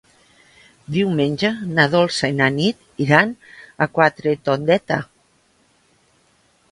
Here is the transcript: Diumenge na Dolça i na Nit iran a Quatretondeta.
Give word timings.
Diumenge 0.95 1.51
na 1.79 1.83
Dolça 1.95 2.29
i 2.33 2.33
na 2.39 2.47
Nit 2.55 3.05
iran 3.07 3.35
a 3.87 3.89
Quatretondeta. 3.99 4.97